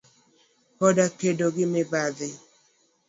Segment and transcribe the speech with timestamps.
[0.77, 2.29] kod kedo gi mibadhi.